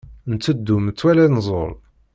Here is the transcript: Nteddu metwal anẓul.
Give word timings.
Nteddu 0.33 0.77
metwal 0.83 1.17
anẓul. 1.25 1.73